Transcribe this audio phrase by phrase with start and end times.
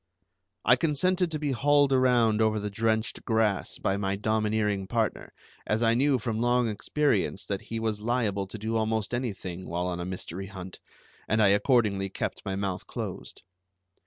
[0.65, 5.31] I consented to be hauled around over the drenched grass by my domineering partner,
[5.67, 9.85] as I knew from long experience that he was liable to do almost anything while
[9.85, 10.79] on a mystery hunt,
[11.27, 13.43] and I accordingly kept my mouth closed.